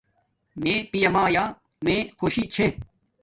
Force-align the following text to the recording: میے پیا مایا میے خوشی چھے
میے 0.61 0.75
پیا 0.91 1.09
مایا 1.15 1.43
میے 1.85 1.97
خوشی 2.19 2.43
چھے 2.53 2.67